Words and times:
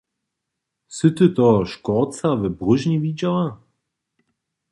Sy 0.95 1.09
ty 1.15 1.25
toho 1.35 1.59
škórca 1.71 2.27
we 2.39 2.47
bróžni 2.59 2.97
widźała? 3.01 3.47